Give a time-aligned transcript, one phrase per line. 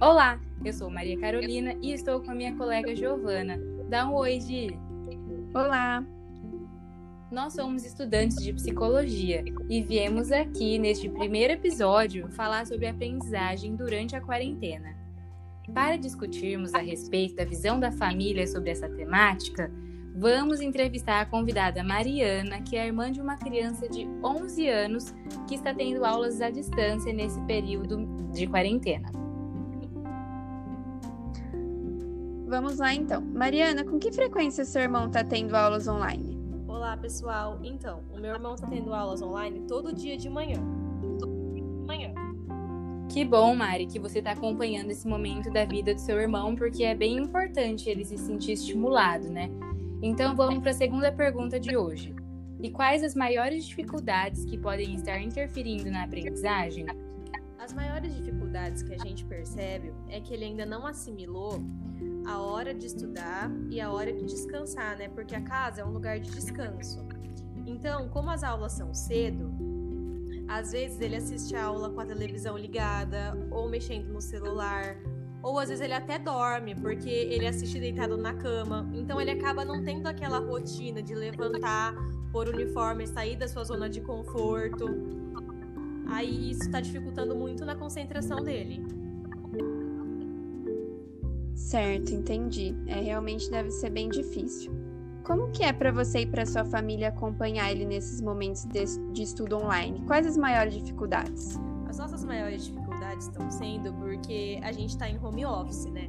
[0.00, 3.56] Olá, eu sou Maria Carolina e estou com a minha colega Giovana.
[3.88, 4.76] Dá um oi, Gi.
[5.54, 6.04] Olá.
[7.30, 14.16] Nós somos estudantes de psicologia e viemos aqui neste primeiro episódio falar sobre aprendizagem durante
[14.16, 14.96] a quarentena.
[15.72, 19.70] Para discutirmos a respeito da visão da família sobre essa temática,
[20.16, 25.14] vamos entrevistar a convidada Mariana, que é irmã de uma criança de 11 anos
[25.46, 29.23] que está tendo aulas à distância nesse período de quarentena.
[32.54, 33.20] Vamos lá então.
[33.20, 36.38] Mariana, com que frequência seu irmão está tendo aulas online?
[36.68, 37.58] Olá, pessoal.
[37.64, 40.60] Então, o meu irmão está tendo aulas online todo dia de manhã.
[41.84, 42.14] Manhã.
[43.12, 46.84] Que bom, Mari, que você está acompanhando esse momento da vida do seu irmão, porque
[46.84, 49.50] é bem importante ele se sentir estimulado, né?
[50.00, 52.14] Então vamos para a segunda pergunta de hoje.
[52.62, 56.86] E quais as maiores dificuldades que podem estar interferindo na aprendizagem?
[57.58, 61.60] As maiores dificuldades que a gente percebe é que ele ainda não assimilou
[62.64, 65.06] hora de estudar e a hora de descansar, né?
[65.10, 67.06] Porque a casa é um lugar de descanso.
[67.66, 69.52] Então, como as aulas são cedo,
[70.48, 74.96] às vezes ele assiste a aula com a televisão ligada ou mexendo no celular,
[75.42, 78.90] ou às vezes ele até dorme porque ele assiste deitado na cama.
[78.94, 81.94] Então ele acaba não tendo aquela rotina de levantar,
[82.32, 84.86] pôr uniforme, sair da sua zona de conforto.
[86.06, 89.03] Aí isso está dificultando muito na concentração dele.
[91.74, 92.72] Certo, entendi.
[92.86, 94.72] É realmente deve ser bem difícil.
[95.24, 99.22] Como que é para você e para sua família acompanhar ele nesses momentos de, de
[99.24, 100.00] estudo online?
[100.06, 101.58] Quais as maiores dificuldades?
[101.88, 106.08] As nossas maiores dificuldades estão sendo porque a gente está em home office, né?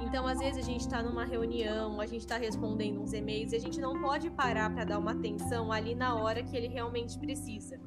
[0.00, 3.56] Então, às vezes, a gente está numa reunião, a gente está respondendo uns e-mails e
[3.56, 7.16] a gente não pode parar para dar uma atenção ali na hora que ele realmente
[7.20, 7.78] precisa.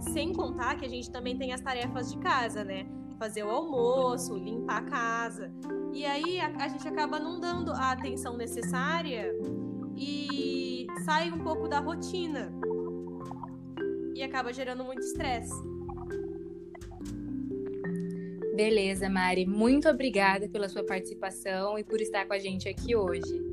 [0.00, 2.88] Sem contar que a gente também tem as tarefas de casa, né?
[3.20, 5.52] Fazer o almoço, limpar a casa.
[5.92, 9.32] E aí a, a gente acaba não dando a atenção necessária
[9.96, 12.52] e sai um pouco da rotina.
[14.14, 15.52] E acaba gerando muito estresse.
[18.54, 19.46] Beleza, Mari.
[19.46, 23.52] Muito obrigada pela sua participação e por estar com a gente aqui hoje.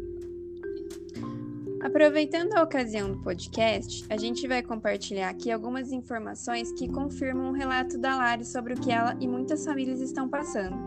[1.82, 7.54] Aproveitando a ocasião do podcast, a gente vai compartilhar aqui algumas informações que confirmam o
[7.54, 10.78] relato da Lari sobre o que ela e muitas famílias estão passando.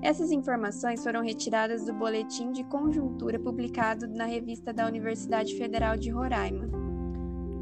[0.00, 6.10] Essas informações foram retiradas do boletim de conjuntura publicado na revista da Universidade Federal de
[6.10, 6.68] Roraima.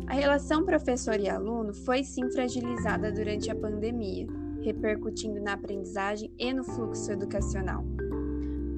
[0.07, 4.27] A relação professor e aluno foi sim fragilizada durante a pandemia,
[4.63, 7.83] repercutindo na aprendizagem e no fluxo educacional.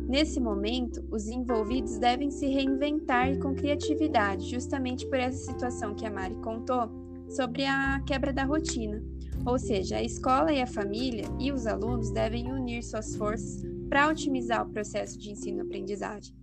[0.08, 6.06] Nesse momento, os envolvidos devem se reinventar e com criatividade, justamente por essa situação que
[6.06, 6.88] a Mari contou
[7.28, 9.02] sobre a quebra da rotina
[9.44, 14.08] ou seja, a escola e a família e os alunos devem unir suas forças para
[14.08, 16.34] otimizar o processo de ensino-aprendizagem.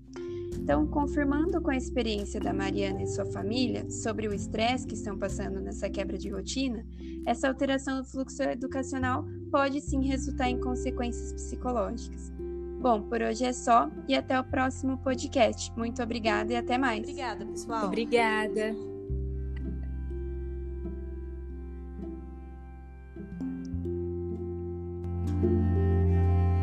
[0.65, 5.17] Então, confirmando com a experiência da Mariana e sua família sobre o estresse que estão
[5.17, 6.83] passando nessa quebra de rotina,
[7.25, 12.31] essa alteração do fluxo educacional pode sim resultar em consequências psicológicas.
[12.81, 15.71] Bom, por hoje é só e até o próximo podcast.
[15.77, 17.01] Muito obrigada e até mais.
[17.01, 17.85] Obrigada, pessoal.
[17.85, 18.94] Obrigada.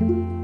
[0.00, 0.41] You